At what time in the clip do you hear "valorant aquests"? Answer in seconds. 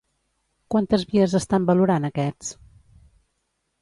1.71-2.51